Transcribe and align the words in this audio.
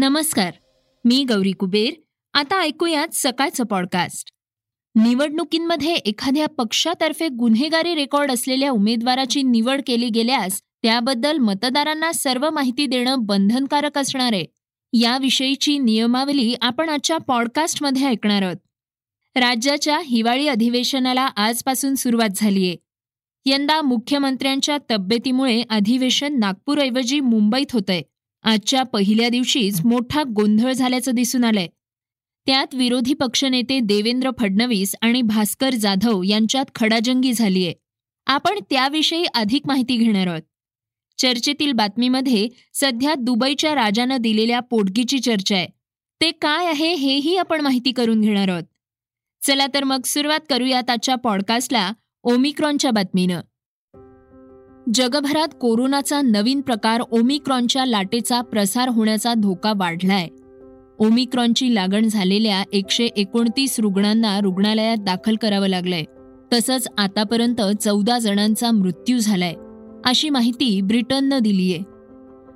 नमस्कार 0.00 0.52
मी 1.04 1.24
गौरी 1.24 1.52
कुबेर. 1.52 1.90
आता 2.34 2.60
ऐकूयात 2.60 3.08
सकाळचं 3.12 3.64
पॉडकास्ट 3.64 4.30
निवडणुकींमध्ये 4.94 5.94
एखाद्या 5.94 6.46
पक्षातर्फे 6.48 7.28
गुन्हेगारी 7.28 7.94
रेकॉर्ड 7.94 8.32
असलेल्या 8.32 8.70
उमेदवाराची 8.70 9.42
निवड 9.42 9.80
केली 9.86 10.08
गेल्यास 10.08 10.62
त्याबद्दल 10.82 11.38
मतदारांना 11.38 12.12
सर्व 12.12 12.50
माहिती 12.50 12.86
देणं 12.86 13.16
बंधनकारक 13.18 13.98
असणार 13.98 14.32
आहे. 14.32 14.44
याविषयीची 14.92 15.78
नियमावली 15.78 16.54
आपण 16.60 16.88
आजच्या 16.88 17.18
पॉडकास्टमध्ये 17.18 18.06
ऐकणार 18.06 18.42
आहोत. 18.42 18.56
राज्याच्या 19.36 20.00
हिवाळी 20.04 20.48
अधिवेशनाला 20.48 21.22
आजपासून 21.22 21.94
सुरुवात 21.94 22.28
झालीय 22.36 22.74
यंदा 23.46 23.82
मुख्यमंत्र्यांच्या 23.82 24.78
तब्येतीमुळे 24.90 25.62
अधिवेशन 25.70 26.38
नागपूरऐवजी 26.38 27.20
मुंबईत 27.20 27.72
होतंय. 27.72 28.02
आजच्या 28.42 28.82
पहिल्या 28.82 29.28
दिवशीच 29.28 29.84
मोठा 29.84 30.22
गोंधळ 30.22 30.72
झाल्याचं 30.72 31.12
दिसून 31.14 31.44
आलंय. 31.44 31.66
त्यात 32.46 32.74
विरोधी 32.74 33.14
पक्षनेते 33.14 33.80
देवेंद्र 33.80 34.30
फडणवीस 34.38 34.94
आणि 35.00 35.22
भास्कर 35.22 35.74
जाधव 35.74 36.22
यांच्यात 36.22 36.64
खडाजंगी 36.74 37.32
झालीय. 37.32 37.72
आपण 38.26 38.58
त्याविषयी 38.70 39.24
अधिक 39.24 39.62
माहिती 39.66 39.96
घेणार 39.96 40.26
आहोत. 40.26 40.42
चर्चेतील 41.18 41.72
बातमीमध्ये 41.72 42.48
सध्या 42.74 43.14
दुबईच्या 43.14 43.74
राजानं 43.74 44.16
दिलेल्या 44.16 44.60
पोटगीची 44.60 45.18
चर्चा 45.18 45.56
आहे. 45.56 45.66
ते 46.20 46.30
काय 46.30 46.66
आहे 46.66 46.94
हेही 46.94 47.36
आपण 47.36 47.60
माहिती 47.60 47.92
करून 47.92 48.20
घेणार 48.20 48.48
आहोत. 48.48 48.62
चला 49.46 49.66
तर 49.74 49.84
मग 49.84 50.00
सुरुवात 50.04 50.40
करूयात 50.50 50.90
आजच्या 50.90 51.14
पॉडकास्टला 51.14 51.92
ओमिक्रॉनच्या 52.22 52.90
बातमीनं. 52.90 53.40
जगभरात 54.94 55.48
कोरोनाचा 55.60 56.20
नवीन 56.22 56.60
प्रकार 56.60 57.00
ओमिक्रॉनच्या 57.10 57.84
लाटेचा 57.86 58.40
प्रसार 58.40 58.88
होण्याचा 58.88 59.34
धोका 59.34 59.72
वाढलाय. 59.76 60.28
ओमिक्रॉनची 60.98 61.74
लागण 61.74 62.08
झालेल्या 62.08 62.62
एकशे 62.72 63.04
एकोणतीस 63.04 63.80
रुग्णांना 63.80 64.40
रुग्णालयात 64.40 64.96
दाखल 64.96 65.36
करावं 65.36 65.66
लागलंय. 65.66 66.04
तसंच 66.52 66.88
आतापर्यंत 66.98 67.60
चौदा 67.80 68.18
जणांचा 68.18 68.70
मृत्यू 68.70 69.18
झालाय 69.18 69.54
अशी 70.04 70.30
माहिती 70.30 70.80
ब्रिटननं 70.80 71.38
दिलीय. 71.38 71.78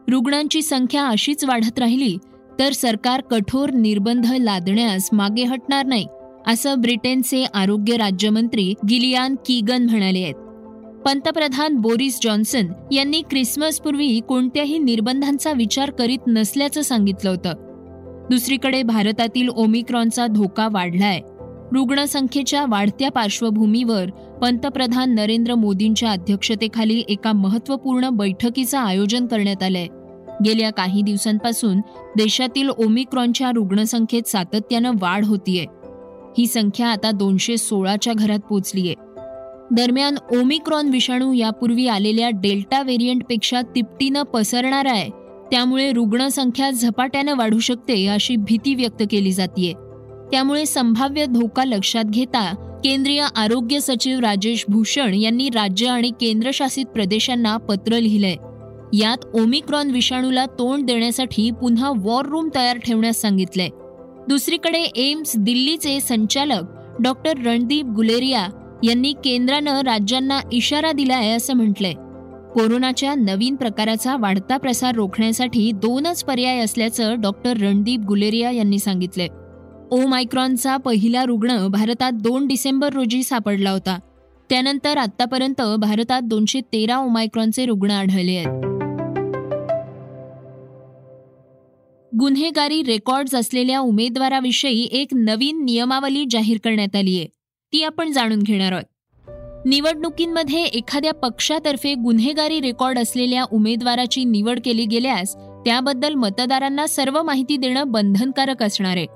रुग्णांची 0.09 0.63
संख्या 0.63 1.07
अशीच 1.07 1.45
वाढत 1.45 1.79
राहिली 1.79 2.17
तर 2.59 2.73
सरकार 2.73 3.21
कठोर 3.21 3.71
निर्बंध 3.71 4.27
लादण्यास 4.41 5.09
मागे 5.13 5.45
हटणार 5.45 5.87
नाही 5.87 6.07
असं 6.47 6.75
ब्रिटनचे 6.79 7.45
आरोग्य 7.55 7.97
राज्यमंत्री 7.97 8.75
गिलियान 8.89 9.35
कीगन 9.47 9.91
म्हणाले 9.91 10.23
आहेत. 10.23 10.35
पंतप्रधान 11.05 11.77
बोरिस 11.77 12.19
जॉन्सन 12.23 12.67
यांनी 12.93 13.23
क्रिसमसपूर्वी 13.23 14.21
कोणत्याही 14.21 14.79
निर्बंधांचा 14.79 15.53
विचार 15.53 15.91
करीत 15.91 16.19
नसल्याचं 16.27 16.83
सांगितलं 16.83 17.31
होतं. 17.31 17.53
दुसरीकडे 18.31 18.83
भारतातील 18.83 19.49
ओमिक्रॉनचा 19.49 20.27
धोका 20.27 20.69
वाढलाय. 20.73 21.21
रुग्णसंख्येच्या 21.73 22.65
वाढत्या 22.69 23.11
पार्श्वभूमीवर 23.11 24.11
पंतप्रधान 24.43 25.15
नरेंद्र 25.15 25.55
मोदींच्या 25.55 26.11
अध्यक्षतेखाली 26.11 27.05
एका 27.09 27.33
महत्त्वपूर्ण 27.33 28.09
बैठकीचं 28.09 28.79
आयोजन 28.79 29.27
करण्यात 29.27 29.63
आलंय. 29.63 29.87
गेल्या 30.45 30.71
काही 30.71 31.03
दिवसांपासून 31.03 31.79
देशातील 32.17 32.69
ओमिक्रॉनच्या 32.69 33.51
रुग्णसंख्येत 33.55 34.29
सातत्यानं 34.29 34.93
वाढ 35.01 35.25
होतीये. 35.25 35.67
ही 36.39 36.47
संख्या 36.47 36.89
आता 36.89 37.11
दोनशे 37.11 37.57
सोळाच्या 37.57 38.13
घरात 38.13 38.39
पोचलीये. 38.39 38.95
दरम्यान 39.73 40.15
ओमिक्रॉन 40.39 40.89
विषाणू 40.89 41.33
यापूर्वी 41.33 41.87
आलेल्या 41.87 42.31
डेल्टा 42.31 42.83
व्हेरियंटपेक्षा 42.83 43.61
तिपटीनं 43.63 44.23
पसरणार 44.23 44.87
आहे. 44.87 45.11
त्यामुळे 45.51 45.93
रुग्णसंख्या 45.93 46.71
झपाट्यानं 46.71 47.35
वाढू 47.37 47.59
शकते 47.59 48.07
अशी 48.07 48.37
भीती 48.37 48.75
व्यक्त 48.75 49.03
केली 49.11 49.33
जाते 49.33 49.73
त्यामुळे 50.31 50.67
संभाव्य 50.67 51.27
धोका 51.27 51.65
लक्षात 51.65 52.05
घेता 52.05 52.55
केंद्रीय 52.85 53.27
आरोग्य 53.37 53.81
सचिव 53.81 54.19
राजेश 54.19 54.65
भूषण 54.69 55.15
यांनी 55.15 55.49
राज्य 55.49 55.87
आणि 55.87 56.11
केंद्रशासित 56.11 56.85
प्रदेशांना 56.85 57.57
पत्र 57.57 57.99
लिहिलंय. 57.99 58.37
यात 58.93 59.25
ओमिक्रॉन 59.35 59.91
विषाणूला 59.91 60.47
तोंड 60.47 60.87
देण्यासाठी 60.87 61.51
पुन्हा 61.51 61.93
वॉर 61.97 62.27
रूम 62.27 62.49
तयार 62.55 62.79
ठेवण्यास 62.79 63.21
सांगितलंय. 63.21 63.69
दुसरीकडे 64.29 64.79
एम्स 64.79 65.33
दिल्लीचे 65.37 66.01
संचालक 66.01 66.63
डॉक्टर 67.01 67.33
रणदीप 67.47 67.85
गुलेरिया 67.85 68.49
यांनी 68.85 69.13
केंद्रानं 69.13 69.81
राज्यांना 69.81 70.41
इशारा 70.53 70.93
दिलाय 70.93 71.31
असं 71.31 71.55
म्हटलंय. 71.55 71.93
कोरोनाच्या 72.55 73.15
नवीन 73.15 73.57
प्रकाराचा 73.57 74.17
वाढता 74.17 74.57
प्रसार 74.57 74.95
रोखण्यासाठी 74.95 75.73
दोनच 75.73 76.25
पर्याय 76.25 76.59
असल्याचं 76.59 77.21
डॉक्टर 77.21 77.57
रणदीप 77.57 78.01
गुलेरिया 78.01 78.51
यांनी 78.51 78.79
सांगितलंय. 78.79 79.29
ओमायक्रॉनचा 79.91 80.77
पहिला 80.77 81.25
रुग्ण 81.25 81.67
भारतात 81.69 82.13
दोन 82.13 82.47
डिसेंबर 82.47 82.93
रोजी 82.93 83.23
सापडला 83.23 83.71
होता. 83.71 83.99
त्यानंतर 84.51 84.97
आतापर्यंत 84.97 85.63
भारतात 85.79 86.23
दोनशे 86.23 86.61
तेरा 86.61 86.97
ओमायक्रॉनचे 86.97 87.67
रुग्ण 87.67 87.91
आढळले 87.91 88.37
आहेत. 88.37 88.65
गुन्हेगारी 92.13 92.83
रेकॉर्ड्स 92.83 93.35
असलेल्या 93.35 93.81
उमेदवाराविषयी 93.81 94.89
एक 94.93 95.09
नवीन 95.13 95.65
नियमावली 95.65 96.25
जाहीर 96.31 96.59
करण्यात 96.65 96.97
आली 96.97 97.19
आहे 97.19 97.44
ती 97.75 97.83
आपण 97.83 98.13
जाणून 98.13 98.39
घेणार 98.39 98.73
आहोत. 98.73 98.83
निवडणुकींमध्ये 99.67 100.65
एखाद्या 100.65 101.13
पक्षातर्फे 101.15 101.95
गुन्हेगारी 101.95 102.61
रेकॉर्ड 102.61 102.99
असलेल्या 102.99 103.45
उमेदवाराची 103.53 104.25
निवड 104.25 104.61
केली 104.65 104.87
गेल्यास 104.87 105.37
त्याबद्दल 105.37 106.15
मतदारांना 106.15 106.87
सर्व 106.87 107.23
माहिती 107.23 107.57
देणं 107.57 107.83
बंधनकारक 107.87 108.63
असणार 108.63 108.97
आहे. 108.97 109.07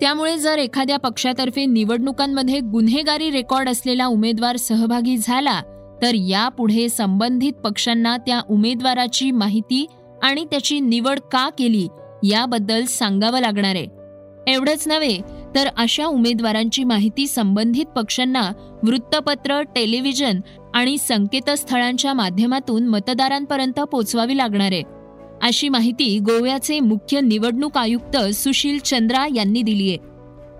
त्यामुळे 0.00 0.36
जर 0.36 0.58
एखाद्या 0.58 0.96
पक्षातर्फे 0.96 1.66
निवडणुकांमध्ये 1.66 2.60
गुन्हेगारी 2.60 3.30
रेकॉर्ड 3.30 3.68
असलेला 3.68 4.06
उमेदवार 4.06 4.56
सहभागी 4.56 5.16
झाला 5.16 5.60
तर 6.02 6.10
यापुढे 6.14 6.88
संबंधित 6.88 7.52
पक्षांना 7.52 8.16
त्या 8.16 8.40
उमेदवाराची 8.50 9.30
माहिती 9.30 9.86
आणि 10.22 10.44
त्याची 10.44 10.80
निवड 10.80 11.18
का 11.20 11.48
केली 11.48 11.88
याबद्दल 12.24 12.84
सांगावं 12.84 13.40
लागणार 13.40 13.74
आहे. 13.74 13.86
एवढंच 14.52 14.88
नव्हे 14.88 15.18
तर 15.54 15.68
अशा 15.76 16.06
उमेदवारांची 16.06 16.84
माहिती 16.84 17.26
संबंधित 17.26 17.86
पक्षांना 17.86 18.50
वृत्तपत्र 18.82 19.62
टेलिव्हिजन 19.62 20.40
आणि 20.74 20.98
संकेतस्थळांच्या 20.98 22.12
माध्यमातून 22.12 22.86
मतदारांपर्यंत 22.86 23.80
पोचवावी 23.80 24.36
लागणार 24.36 24.72
आहे. 24.72 24.82
अशी 25.42 25.68
माहिती 25.68 26.18
गोव्याचे 26.18 26.80
मुख्य 26.80 27.20
निवडणूक 27.20 27.78
आयुक्त 27.78 28.16
सुशील 28.16 28.78
चंद्रा 28.78 29.26
यांनी 29.34 29.62
दिली 29.62 29.88
आहे. 29.88 29.98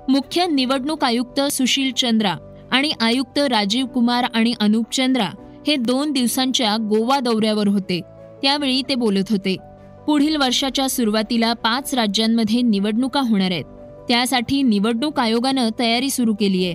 मुख्य 0.08 0.46
निवडणूक 0.46 1.04
आयुक्त 1.04 1.40
सुशील 1.40 1.92
चंद्रा 1.92 2.34
आणि 2.72 2.92
आयुक्त 3.00 3.38
राजीव 3.38 3.86
कुमार 3.86 4.24
आणि 4.34 4.54
अनुप 4.60 4.92
चंद्रा 4.92 5.28
हे 5.66 5.76
दोन 5.76 6.12
दिवसांच्या 6.12 6.76
गोवा 6.76 7.20
दौऱ्यावर 7.20 7.68
होते. 7.68 8.00
त्यावेळी 8.42 8.82
ते 8.88 8.94
बोलत 8.94 9.30
होते. 9.30 9.56
पुढील 10.06 10.36
वर्षाच्या 10.36 10.88
सुरुवातीला 10.88 11.52
पाच 11.52 11.94
राज्यांमध्ये 11.94 12.62
निवडणुका 12.62 13.20
होणार 13.20 13.50
आहेत. 13.50 13.64
त्यासाठी 14.08 14.62
निवडणूक 14.62 15.20
आयोगानं 15.20 15.68
तयारी 15.78 16.10
सुरू 16.10 16.34
केली 16.34 16.64
आहे. 16.64 16.74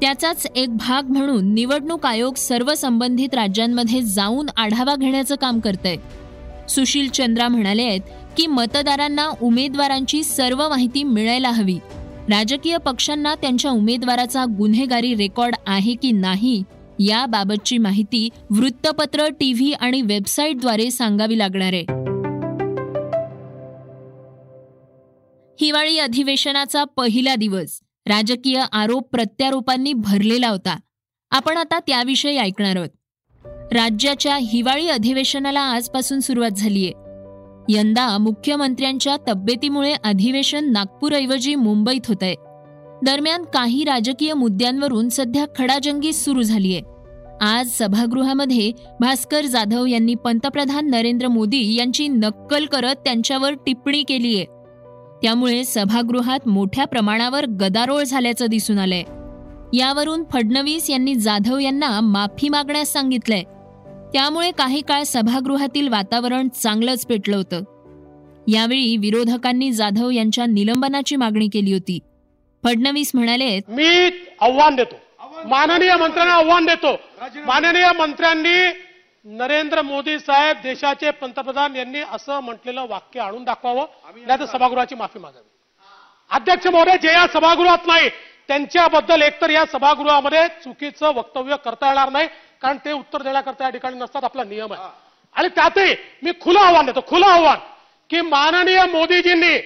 त्याचाच 0.00 0.46
एक 0.56 0.76
भाग 0.76 1.10
म्हणून 1.10 1.54
निवडणूक 1.54 2.06
आयोग 2.06 2.34
सर्व 2.34 2.74
संबंधित 2.74 3.34
राज्यांमध्ये 3.34 4.02
जाऊन 4.02 4.46
आढावा 4.56 4.94
घेण्याचं 4.96 5.34
काम 5.34 5.60
करतंय. 5.60 5.96
सुशील 6.68 7.08
चंद्रा 7.08 7.48
म्हणाले 7.48 7.82
आहेत 7.82 8.00
की 8.36 8.46
मतदारांना 8.46 9.30
उमेदवारांची 9.42 10.22
सर्व 10.24 10.68
माहिती 10.68 11.02
मिळायला 11.02 11.50
हवी. 11.50 11.78
राजकीय 12.28 12.76
पक्षांना 12.76 13.34
त्यांच्या 13.34 13.70
उमेदवाराचा 13.70 14.44
गुन्हेगारी 14.58 15.14
रेकॉर्ड 15.14 15.54
आहे 15.66 15.94
की 15.94 16.12
नाही 16.12 16.62
याबाबतची 16.98 17.78
माहिती 17.78 18.28
वृत्तपत्र 18.50 19.28
टीव्ही 19.28 19.72
आणि 19.72 20.02
वेबसाईटद्वारे 20.02 20.90
सांगावी 20.90 21.38
लागणार 21.38 21.72
आहे. 21.72 22.15
हिवाळी 25.60 25.98
अधिवेशनाचा 25.98 26.84
पहिला 26.84 27.34
दिवस. 27.34 27.80
राजकीय 28.06 28.64
आरोप 28.72 29.08
प्रत्यारोपांनी 29.10 29.92
भरलेला 29.92 30.48
होता. 30.48 30.76
आपण 31.30 31.56
आता 31.56 31.78
त्याविषयी 31.78 32.36
ऐकणार 32.36 32.76
आहोत. 32.76 32.88
राज्याच्या 33.72 34.36
हिवाळी 34.36 34.88
अधिवेशनाला 34.88 35.60
आजपासून 35.60 36.20
सुरुवात 36.20 36.50
झालीय. 36.50 36.90
यंदा 37.68 38.18
मुख्यमंत्र्यांच्या 38.18 39.16
तब्येतीमुळे 39.28 39.92
अधिवेशन 40.04 40.72
नागपूरऐवजी 40.72 41.54
मुंबईत 41.54 42.00
होत 42.08 42.16
आहे 42.22 42.34
दरम्यान 43.04 43.44
काही 43.44 43.84
राजकीय 43.84 44.32
मुद्द्यांवरून 44.32 45.08
सध्या 45.08 45.46
खडाजंगी 45.58 46.12
सुरू 46.12 46.42
झालीय. 46.42 46.80
आज 47.40 47.68
सभागृहामध्ये 47.70 48.72
भास्कर 49.00 49.44
जाधव 49.44 49.86
यांनी 49.86 50.14
पंतप्रधान 50.14 50.90
नरेंद्र 50.90 51.28
मोदी 51.28 51.74
यांची 51.74 52.08
नक्कल 52.08 52.66
करत 52.66 52.94
त्यांच्यावर 52.94 53.52
टिप्पणी 53.54 54.02
केलीय. 54.02 54.44
त्यामुळे 55.26 55.64
सभागृहात 55.64 56.48
मोठ्या 56.48 56.84
प्रमाणावर 56.84 57.46
गदारोळ 57.46 58.02
झाल्याचं 58.02 58.46
दिसून 58.46 58.78
आलंय. 58.78 59.02
यावरून 59.78 60.24
फडणवीस 60.32 60.90
यांनी 60.90 61.14
जाधव 61.14 61.58
यांना 61.58 62.00
माफी 62.00 62.48
मागण्यास 62.48 62.92
सांगितलंय. 62.92 63.42
त्यामुळे 64.12 64.50
काही 64.50 64.80
काळ 64.80 65.02
सभागृहातील 65.02 65.88
वातावरण 65.88 66.48
चांगलंच 66.62 67.06
पेटलं 67.06 67.36
होतं. 67.36 67.60
यावेळी 68.48 68.96
विरोधकांनी 68.96 69.72
जाधव 69.72 70.10
यांच्या 70.10 70.46
निलंबनाची 70.46 71.16
मागणी 71.16 71.48
केली 71.48 71.72
होती. 71.72 71.98
फडणवीस 72.64 73.10
म्हणाले 73.14 73.60
मी 73.68 74.10
आव्हान 74.40 74.76
देतो. 74.76 74.94
माननीय 75.48 75.96
मंत्र्यांना 75.96 76.34
आव्हान 76.34 76.64
देतो. 76.64 76.92
माननीय 77.46 77.92
मंत्र्यांनी 77.98 78.85
नरेंद्र 79.26 79.82
मोदी 79.82 80.18
साहेब 80.18 80.56
देशाचे 80.62 81.10
पंतप्रधान 81.10 81.76
यांनी 81.76 82.00
असं 82.12 82.40
म्हटलेलं 82.40 82.86
वाक्य 82.88 83.20
आणून 83.20 83.44
दाखवावं. 83.44 83.86
नाही 84.16 84.38
तर 84.40 84.46
सभागृहाची 84.46 84.94
माफी 84.94 85.18
मागावी. 85.18 85.48
अध्यक्ष 86.30 86.66
महोदय 86.66 86.96
जे 87.02 87.12
या 87.12 87.26
सभागृहात 87.32 87.86
नाही 87.86 88.08
त्यांच्याबद्दल 88.48 89.22
एकतर 89.22 89.50
या 89.50 89.64
सभागृहामध्ये 89.72 90.46
चुकीचं 90.64 91.14
वक्तव्य 91.14 91.56
करता 91.64 91.86
येणार 91.86 92.10
नाही 92.10 92.28
कारण 92.62 92.76
ते 92.84 92.92
उत्तर 92.92 93.22
देण्याकरता 93.22 93.64
या 93.64 93.70
ठिकाणी 93.70 93.98
नसतात 93.98 94.24
आपला 94.24 94.44
नियम 94.44 94.72
आहे. 94.72 94.88
आणि 95.34 95.48
त्यातही 95.48 95.94
मी 96.22 96.32
खुलं 96.40 96.60
आव्हान 96.60 96.86
देतो 96.86 97.00
खुलं 97.08 97.26
आव्हान 97.26 97.58
की 98.10 98.20
माननीय 98.20 98.84
मोदीजींनी 98.92 99.56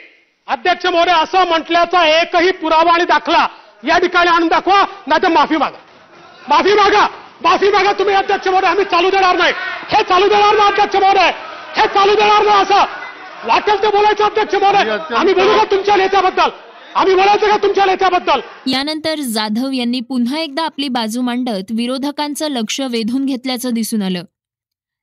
अध्यक्ष 0.49 0.87
महोदय 0.87 1.13
असं 1.13 1.49
म्हटल्याचा 1.49 2.07
एकही 2.21 2.51
पुरावा 2.53 2.93
आणि 2.93 3.05
दाखला 3.05 3.47
या 3.85 3.99
ठिकाणी 3.99 4.31
आणून 4.31 4.49
दाखवा 4.49 4.85
नाही 5.07 5.23
तर 5.23 5.29
माफी 5.29 5.57
मागा. 5.57 5.79
माफी 6.49 6.75
मागा. 6.75 7.07
माफी 7.43 7.69
मागा 7.71 7.93
तुम्ही 7.93 8.15
अध्यक्ष 8.15 8.49
महोदय. 8.49 8.67
आम्ही 8.67 8.85
चालू 8.85 9.11
देणार 9.11 9.37
नाही. 9.37 9.53
हे 9.93 10.03
चालू 10.03 10.29
देणार 10.29 10.57
ना 10.57 10.67
अध्यक्ष 10.67 10.97
महोदय. 10.97 11.31
हे 11.77 11.87
चालू 11.95 12.15
देणार 12.15 12.43
ना 12.45 12.59
असं. 12.61 12.85
वाटेल 13.47 13.83
ते 13.83 13.89
बोलायचं 13.89 14.25
अध्यक्ष 14.25 14.55
महोदय. 14.55 15.15
आम्ही 15.17 15.35
बोलू 15.35 15.57
का 15.59 15.65
तुमच्या 15.71 15.97
नेत्याबद्दल? 15.97 16.51
आम्ही 16.95 17.15
बोलायचं 17.15 17.51
का 17.51 17.57
तुमच्या 17.57 17.85
नेत्याबद्दल? 17.85 18.41
यानंतर 18.67 19.21
जाधव 19.35 19.71
यांनी 19.73 20.01
पुन्हा 20.01 20.39
एकदा 20.39 20.63
आपली 20.63 20.89
बाजू 20.89 21.23
मांडत 21.23 21.73
विरोधकांचं 21.77 22.49
लक्ष 22.51 22.81
वेधून 22.91 23.25
घेतल्याचं 23.27 23.75
दिसून 23.75 24.03
आलं. 24.03 24.23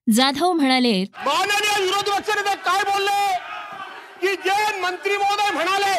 जाधव 0.08 0.52
म्हणाले 0.54 0.94
माननीय 1.26 1.84
विरोधी 1.86 2.12
पक्षनेते 2.12 2.56
काय 2.66 2.84
बोलले? 2.84 3.20
की 4.22 4.36
जे 4.46 4.80
मंत्री 4.82 5.18
महोदय 5.18 5.52
म्हणाले 5.54 5.94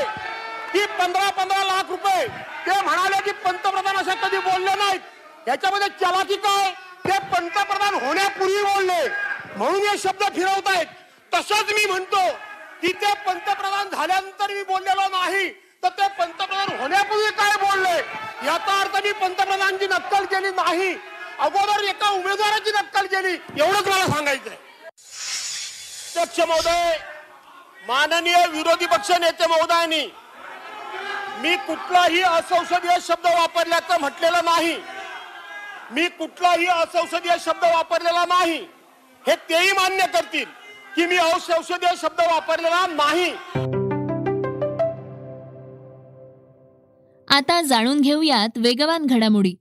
की 0.72 0.84
पंधरा 0.98 1.28
पंधरा 1.30 1.64
लाख 1.64 1.90
रुपये 1.90 2.26
ते 2.66 2.80
म्हणाले 2.84 3.20
की 3.24 3.32
पंतप्रधान 3.44 3.96
असे 3.96 4.14
कधी 4.22 4.38
बोलले 4.38 4.74
नाहीत. 4.74 5.00
याच्यामध्ये 5.48 5.88
चलाकी 6.00 6.36
काय? 6.36 6.70
ते 7.04 7.18
पंतप्रधान 7.32 7.94
होण्यापूर्वी 8.04 8.62
बोलले. 8.62 9.08
म्हणून 9.56 9.86
हे 9.86 9.96
शब्द 9.98 10.22
फिरवतायत. 10.34 10.86
तसंच 11.34 11.72
मी 11.72 11.84
म्हणतो 11.86 12.20
की 12.82 12.92
ते 13.02 13.12
पंतप्रधान 13.26 13.88
झाल्यानंतर 13.88 14.50
मी 14.50 14.62
बोललेलो 14.62 15.06
नाही 15.08 15.48
तर 15.82 15.88
ते 15.88 16.08
पंतप्रधान 16.18 16.76
होण्यापूर्वी 16.80 17.30
काय 17.38 17.56
बोलले? 17.60 17.96
याचा 18.46 18.80
अर्थ 18.80 18.96
मी 19.04 19.12
पंतप्रधानांची 19.12 19.86
नक्कल 19.86 20.24
केली 20.24 20.50
नाही. 20.56 20.92
अगोदर 21.38 21.84
एका 21.84 22.10
उमेदवाराची 22.10 22.70
नक्कल 22.76 23.06
केली. 23.06 23.32
एवढंच 23.62 23.88
मला 23.88 24.06
सांगायचंय. 24.06 24.56
अध्यक्ष 26.16 26.40
महोदय 26.40 26.96
माननीय 27.88 28.46
विरोधी 28.52 28.86
पक्ष 28.86 29.10
नेते 29.20 29.46
महोदयांनी 29.46 30.04
मी 31.42 31.56
कुठलाही 31.66 32.22
असंसदीय 32.22 32.96
शब्द 33.02 33.26
वापरल्याचं 33.26 34.00
म्हटलेलं 34.00 34.44
नाही. 34.44 34.80
मी 35.92 36.08
कुठलाही 36.08 36.66
असंसदीय 36.66 37.32
शब्द 37.40 37.64
वापरलेला 37.64 38.24
नाही. 38.24 38.58
हे 39.26 39.34
तेही 39.50 39.72
मान्य 39.72 40.06
करतील 40.06 40.44
की 40.96 41.06
मी 41.06 41.18
औषधीय 41.18 41.94
शब्द 41.96 42.20
वापरलेला 42.20 42.86
नाही. 42.86 43.30
आता 47.28 47.60
जाणून 47.62 48.00
घेऊयात 48.00 48.48
वेगवान 48.56 49.06
घडामोडी. 49.06 49.54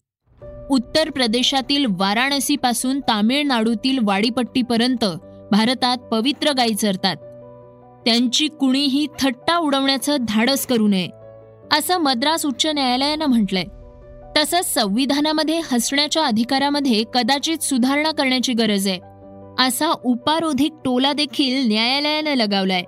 उत्तर 0.69 1.09
प्रदेशातील 1.09 1.85
वाराणसीपासून 1.89 2.99
तामिळनाडूतील 2.99 3.99
वाडीपट्टीपर्यंत 4.03 5.05
भारतात 5.51 5.97
पवित्र 5.97 6.51
गायी 6.51 6.75
चरतात. 6.75 7.15
त्यांची 8.05 8.47
कुणीही 8.47 9.07
थट्टा 9.19 9.57
उडवण्याचं 9.57 10.17
धाडस 10.27 10.65
करू 10.65 10.87
नये 10.87 11.07
असं 11.71 11.97
मद्रास 11.97 12.45
उच्च 12.45 12.65
न्यायालयानं 12.65 13.25
म्हटलंय. 13.25 13.63
तसंच 14.37 14.73
संविधानामध्ये 14.73 15.59
हसण्याच्या 15.71 16.25
अधिकारामध्ये 16.25 17.03
कदाचित 17.13 17.57
सुधारणा 17.57 18.11
करण्याची 18.11 18.53
गरज 18.53 18.87
आहे. 18.87 18.99
असा 19.67 19.93
उपारोधिक 20.03 20.73
टोला 20.85 21.13
देखील 21.13 21.67
न्यायालयानं 21.67 22.33
लगावलाय. 22.33 22.83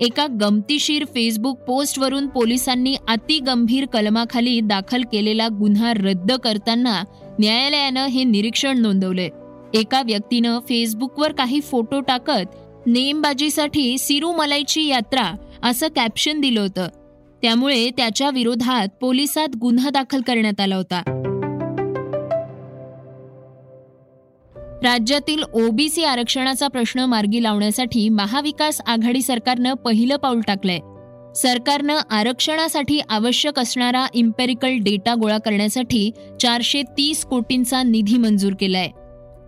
एका 0.00 0.26
गमतीशीर 0.40 1.04
फेसबुक 1.04 1.58
पोस्टवरून 1.58 2.26
पोलिसांनी 2.26 2.96
अतिगंभीर 3.08 3.86
कलमाखाली 3.86 4.60
दाखल 4.60 5.02
केलेला 5.12 5.48
गुन्हा 5.48 5.92
रद्द 5.92 6.32
करताना 6.32 7.04
न्यायालयानं 7.40 8.06
हे 8.06 8.24
निरीक्षण 8.24 8.78
नोंदवलंय. 8.78 9.28
एका 9.74 10.02
व्यक्तीनं 10.02 10.58
फेसबुकवर 10.58 11.32
काही 11.32 11.60
फोटो 11.60 12.00
टाकत 12.00 12.56
नेमबाजीसाठी 12.86 13.98
सिरुमलाईची 13.98 14.86
यात्रा 14.86 15.32
असं 15.62 15.86
कॅप्शन 15.96 16.40
दिलं 16.40 16.60
होतं. 16.60 16.88
त्यामुळे 17.42 17.90
त्याच्या 17.90 18.30
विरोधात 18.30 18.88
पोलिसात 19.00 19.56
गुन्हा 19.56 19.90
दाखल 19.90 20.20
करण्यात 20.20 20.60
आला 20.60 20.76
होता. 20.76 21.02
राज्यातील 24.82 25.42
ओबीसी 25.42 26.04
आरक्षणाचा 26.04 26.68
प्रश्न 26.68 27.00
मार्गी 27.00 27.42
लावण्यासाठी 27.42 28.08
महाविकास 28.08 28.80
आघाडी 28.86 29.22
सरकारनं 29.22 29.74
पहिलं 29.74 30.16
पाऊल 30.16 30.40
टाकलंय. 30.40 30.78
सरकारनं 31.34 31.98
आरक्षणासाठी 32.10 33.00
आवश्यक 33.08 33.58
असणारा 33.58 34.06
इम्पेरिकल 34.14 34.76
डेटा 34.76 35.14
गोळा 35.14 35.38
करण्यासाठी 35.38 36.10
चारशे 36.42 36.82
तीस 36.82 37.24
कोटींचा 37.24 37.82
निधी 37.82 38.18
मंजूर 38.18 38.52
केलाय. 38.60 38.88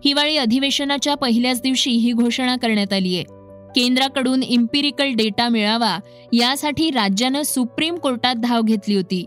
हिवाळी 0.05 0.37
अधिवेशनाच्या 0.37 1.15
पहिल्याच 1.15 1.61
दिवशी 1.61 1.91
ही 1.91 2.11
घोषणा 2.11 2.55
करण्यात 2.55 2.93
आली 2.93 3.15
आहे 3.15 3.38
केंद्राकडून 3.75 4.43
इम्पिरिकल 4.43 5.13
डेटा 5.13 5.49
मिळावा 5.49 5.99
यासाठी 6.33 6.91
राज्यानं 6.91 7.41
सुप्रीम 7.41 7.95
कोर्टात 7.95 8.35
धाव 8.35 8.61
घेतली 8.61 8.95
होती. 8.95 9.25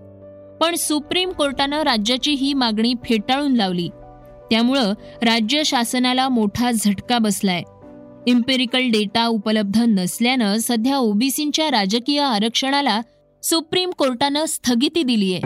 पण 0.61 0.75
सुप्रीम 0.75 1.31
कोर्टानं 1.31 1.83
राज्याची 1.83 2.33
ही 2.33 2.55
मागणी 2.55 2.95
फेटाळून 3.05 3.55
लावली. 3.55 3.89
त्यामुळं 4.51 4.93
राज्य 5.23 5.63
शासनाला 5.65 6.29
मोठा 6.29 6.71
झटका 6.71 7.19
बसलाय. 7.19 7.63
इम्पेरिकल 8.27 8.91
डेटा 8.91 9.27
उपलब्ध 9.27 9.81
नसल्यानं 9.89 10.57
सध्या 10.61 10.99
ओबीसींच्या 10.99 11.71
राजकीय 11.71 12.21
आरक्षणाला 12.21 13.01
सुप्रीम 13.43 13.91
कोर्टानं 13.91 14.45
स्थगिती 14.45 15.03
दिलीय. 15.03 15.39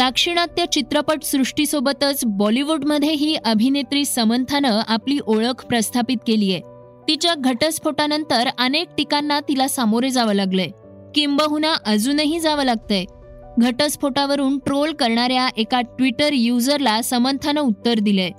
दाक्षिणात्य 0.00 0.64
चित्रपट 0.72 1.22
सृष्टीसोबतच 1.22 2.24
बॉलिवूडमध्येही 2.26 3.34
अभिनेत्री 3.34 4.04
समंथानं 4.04 4.80
आपली 4.88 5.18
ओळख 5.26 5.66
प्रस्थापित 5.66 6.16
केलीय. 6.26 6.58
तिच्या 7.08 7.34
घटस्फोटानंतर 7.34 8.48
अनेक 8.58 8.88
टीकांना 8.98 9.40
तिला 9.40 9.68
सामोरे 9.68 10.10
जावं 10.10 10.32
लागलंय. 10.32 10.68
किंबहुना 11.14 11.74
अजूनही 11.86 12.40
जावं 12.40 12.64
लागतंय. 12.64 13.04
घटस्फोटावरून 13.58 14.58
ट्रोल 14.58 14.92
करणाऱ्या 14.92 15.48
एका 15.56 15.80
ट्विटर 15.80 16.32
युजरला 16.32 17.02
समंथानं 17.02 17.60
उत्तर 17.60 17.94
दिलंय. 17.94 18.30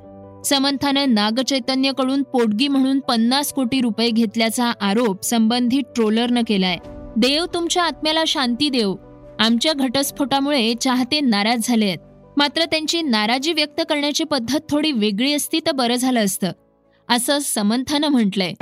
समंथानं 0.46 1.14
नागचैतन्यकडून 1.14 2.24
पोटगी 2.24 2.68
म्हणून 2.68 3.00
पन्नास 3.00 3.54
कोटी 3.54 3.82
रुपये 3.82 4.10
घेतल्याचा 4.10 4.74
आरोप 4.82 5.24
संबंधित 5.24 5.84
ट्रोलरनं 5.96 6.42
केलाय. 6.48 6.78
देव 7.18 7.46
तुमच्या 7.54 7.84
आत्म्याला 7.84 8.24
शांती 8.28 8.70
देव. 8.70 8.96
आमच्या 9.42 9.74
घटस्फोटामुळे 9.74 10.74
चाहते 10.74 11.20
नाराज 11.20 11.60
झाले 11.64 11.86
आहेत. 11.86 11.98
मात्र 12.38 12.66
त्यांची 12.66 13.02
नाराजी 13.02 13.54
व्यक्त 13.54 13.82
करण्याची 13.90 14.24
पद्धत 14.24 14.60
थोडी 14.70 14.92
वेगळी 14.92 15.34
असती 15.34 15.60
तर 15.60 15.72
बरं 15.72 15.96
झालं 15.96 16.26
असतं 16.26 16.52
असं 17.10 17.40
समंथानं 17.40 18.08
म्हटलंय. 18.08 18.54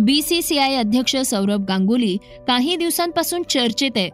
बीसीसीआय 0.00 0.74
अध्यक्ष 0.74 1.16
सौरभ 1.16 1.64
गांगुली 1.64 2.16
काही 2.48 2.76
दिवसांपासून 2.76 3.42
चर्चेत 3.42 3.90
आहे. 3.96 4.10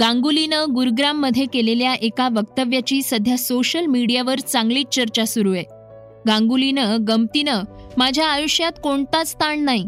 गांगुलीनं 0.00 0.64
गुरुग्राममध्ये 0.74 1.46
केलेल्या 1.52 1.94
एका 1.94 2.28
वक्तव्याची 2.28 3.02
सध्या 3.02 3.38
सोशल 3.38 3.86
मीडियावर 3.86 4.38
चांगलीच 4.38 4.86
चर्चा 4.94 5.24
सुरू 5.24 5.52
आहे. 5.52 5.64
गांगुलीनं 6.28 6.96
गमतीनं 7.08 7.62
माझ्या 7.96 8.26
आयुष्यात 8.26 8.72
कोणताच 8.82 9.34
ताण 9.34 9.60
नाही. 9.60 9.86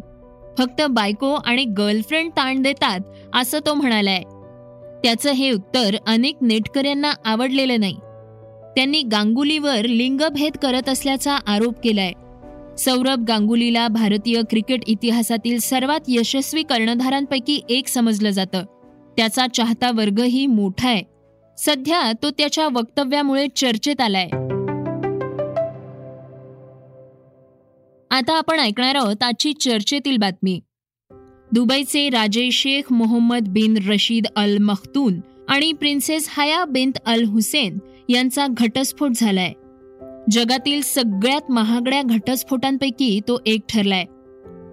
फक्त 0.60 0.82
बायको 0.82 1.32
आणि 1.32 1.64
गर्लफ्रेंड 1.64 2.30
ताण 2.30 2.62
देतात 2.62 3.00
असं 3.34 3.58
तो 3.66 3.74
म्हणालाय. 3.74 4.22
त्याचं 5.04 5.30
हे 5.30 5.50
उत्तर 5.50 5.96
अनेक 6.06 6.36
नेटकऱ्यांना 6.40 7.12
आवडलेलं 7.24 7.80
नाही. 7.80 7.96
त्यांनी 8.76 9.02
गांगुलीवर 9.02 9.84
लिंगभेद 9.84 10.52
करत 10.62 10.88
असल्याचा 10.88 11.36
आरोप 11.46 11.74
केलाय. 11.84 12.12
सौरभ 12.78 13.24
गांगुलीला 13.28 13.88
भारतीय 13.88 14.42
क्रिकेट 14.50 14.80
इतिहासातील 14.86 15.58
सर्वात 15.58 16.00
यशस्वी 16.08 16.62
कर्णधारांपैकी 16.62 17.60
एक 17.68 17.88
समजलं 17.88 18.30
जातं. 18.30 18.64
त्याचा 19.16 19.46
चाहता 19.46 19.90
वर्गही 19.90 20.46
मोठा 20.46 20.88
आहे. 20.88 21.02
सध्या 21.58 22.12
तो 22.22 22.30
त्याच्या 22.30 22.66
वक्तव्यामुळे 22.66 23.46
चर्चेत 23.56 24.00
आलाय. 24.00 24.28
आता 28.10 28.32
आपण 28.32 28.60
ऐकणार 28.60 28.94
आहोत 28.94 29.22
आजची 29.22 29.52
चर्चेतील 29.52 30.16
बातमी. 30.16 30.60
दुबईचे 31.52 32.08
राजे 32.08 32.50
शेख 32.50 32.92
मोहम्मद 32.92 33.48
बिन 33.48 33.78
रशीद 33.88 34.26
अल 34.36 34.58
मख्तून 34.58 35.20
आणि 35.48 35.72
प्रिन्सेस 35.72 36.28
हया 36.36 36.64
बिन 36.64 36.90
अल 37.06 37.24
हुसेन 37.24 37.78
यांचा 38.08 38.46
घटस्फोट 38.50 39.10
झालाय. 39.16 39.52
जगातील 40.30 40.80
सगळ्यात 40.82 41.50
महागड्या 41.50 42.02
घटस्फोटांपैकी 42.02 43.20
तो 43.28 43.38
एक 43.46 43.60
ठरलाय. 43.68 44.04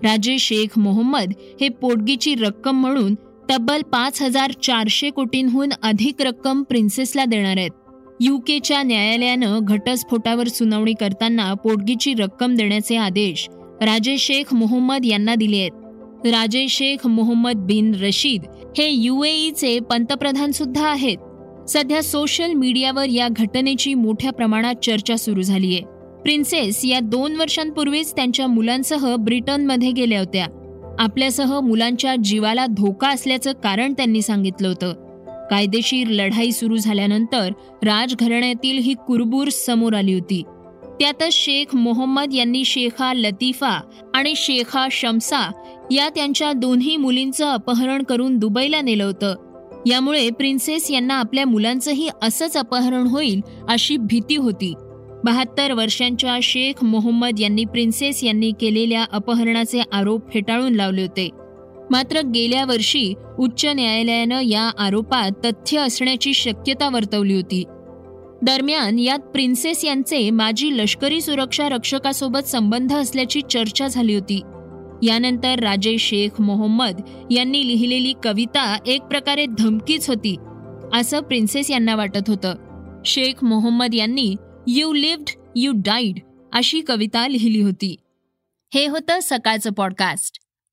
राजे 0.07 0.37
शेख 0.39 0.79
मोहम्मद 0.79 1.31
हे 1.61 1.69
पोटगीची 1.69 2.35
रक्कम 2.35 2.81
म्हणून 2.81 3.15
तब्बल 3.51 3.81
पाच 3.81 4.21
हजार 4.21 4.51
चारशे 4.51 5.09
कोटींहून 5.09 5.69
अधिक 5.83 6.21
रक्कम 6.21 6.63
प्रिन्सेसला 6.63 7.25
देणार 7.25 7.57
आहेत. 7.57 7.71
युकेच्या 8.19 8.83
न्यायालयानं 8.83 9.59
घटस्फोटावर 9.61 10.47
सुनावणी 10.47 10.93
करताना 10.99 11.53
पोटगीची 11.53 12.13
रक्कम 12.13 12.55
देण्याचे 12.55 12.95
आदेश 12.95 13.47
राजे 13.81 14.17
शेख 14.17 14.53
मोहम्मद 14.53 15.05
यांना 15.05 15.35
दिले 15.35 15.57
आहेत. 15.57 15.71
राजे 16.25 16.67
शेख 16.69 17.07
मोहम्मद 17.07 17.55
बिन 17.55 17.95
रशीद 18.01 18.41
हे 18.77 18.89
युएईचे 18.89 19.79
पंतप्रधान 19.79 20.51
सुद्धा 20.51 20.87
आहेत. 20.87 21.17
सध्या 21.69 22.03
सोशल 22.03 22.53
मीडियावर 22.53 23.09
या 23.09 23.27
घटनेची 23.31 23.93
मोठ्या 23.93 24.31
प्रमाणात 24.31 24.75
चर्चा 24.83 25.15
सुरू 25.15 25.41
झाली 25.41 25.73
आहे. 25.73 25.81
प्रिन्सेस 26.23 26.85
या 26.85 26.99
दोन 26.99 27.35
वर्षांपूर्वीच 27.35 28.15
त्यांच्या 28.15 28.47
मुलांसह 28.47 29.15
ब्रिटनमध्ये 29.15 29.91
गेल्या 29.91 30.19
होत्या. 30.19 30.45
आपल्यासह 30.99 31.59
मुलांच्या 31.59 32.15
जीवाला 32.23 32.65
धोका 32.65 33.09
असल्याचं 33.09 33.51
कारण 33.51 33.93
त्यांनी 33.93 34.21
सांगितलं 34.21 34.67
होतं. 34.67 35.06
कायदेशीर 35.49 36.07
लढाई 36.07 36.51
सुरू 36.51 36.77
झाल्यानंतर 36.77 37.51
राजघराण्यातील 37.83 38.79
ही 38.79 38.93
कुरबूर 39.07 39.47
समोर 39.47 39.93
आली 39.93 40.13
होती. 40.13 40.43
त्यातच 40.99 41.33
शेख 41.33 41.75
मोहम्मद 41.75 42.33
यांनी 42.33 42.65
शेखा 42.65 43.13
लतीफा 43.13 43.81
आणि 44.13 44.33
शेखा 44.35 44.87
शमसा 44.91 45.51
या 45.91 46.09
त्यांच्या 46.09 46.53
दोन्ही 46.53 46.97
मुलींचं 46.97 47.45
अपहरण 47.45 48.03
करून 48.03 48.37
दुबईला 48.37 48.81
नेलं 48.81 49.03
होतं. 49.03 49.35
यामुळे 49.85 50.29
प्रिन्सेस 50.29 50.91
यांना 50.91 51.13
आपल्या 51.13 51.45
मुलांचंही 51.45 52.09
असंच 52.21 52.57
अपहरण 52.57 53.07
होईल 53.07 53.41
अशी 53.69 53.97
भीती 53.97 54.35
होती. 54.35 54.73
बहात्तर 55.23 55.71
वर्षांच्या 55.71 56.39
शेख 56.43 56.83
मोहम्मद 56.83 57.39
यांनी 57.39 57.65
प्रिन्सेस 57.65 58.23
यांनी 58.23 58.51
केलेल्या 58.61 59.05
अपहरणाचे 59.11 59.81
आरोप 59.91 60.33
फेटाळून 60.33 60.73
लावले 60.73 61.01
होते. 61.01 61.29
मात्र 61.91 62.21
गेल्या 62.21 62.65
वर्षी 62.65 63.13
उच्च 63.39 63.65
न्यायालयानं 63.65 64.41
या 64.41 64.71
आरोपात 64.77 65.31
तथ्य 65.45 65.79
असण्याची 65.79 66.33
शक्यता 66.33 66.89
वर्तवली 66.89 67.33
होती. 67.33 67.63
दरम्यान 68.41 68.99
यात 68.99 69.19
प्रिन्सेस 69.19 69.85
यांचे 69.85 70.29
माजी 70.29 70.77
लष्करी 70.77 71.21
सुरक्षा 71.21 71.69
रक्षकासोबत 71.69 72.39
संबंध 72.39 72.93
असल्याची 72.93 73.41
चर्चा 73.51 73.87
झाली 73.87 74.13
होती. 74.13 74.41
यानंतर 75.03 75.59
राजे 75.59 75.97
शेख 75.97 76.41
मोहम्मद 76.41 77.01
यांनी 77.31 77.67
लिहिलेली 77.67 78.13
कविता 78.23 78.77
एक 78.85 79.01
प्रकारे 79.01 79.45
धमकीच 79.45 80.09
होती 80.09 80.35
असं 80.93 81.19
प्रिन्सेस 81.19 81.71
यांना 81.71 81.95
वाटत 81.95 82.23
होतं. 82.27 82.55
शेख 83.05 83.43
मोहम्मद 83.43 83.95
यांनी 83.95 84.35
यू 84.67 84.93
लिव्ड 84.93 85.29
यू 85.55 85.71
डाईड 85.75 86.19
अशी 86.53 86.81
कविता 86.81 87.27
लिहिली 87.27 87.61
होती. 87.61 87.95
हे 88.73 88.87
होतं 88.87 89.19
सकाळचं 89.21 89.71
पॉडकास्ट. 89.71 90.46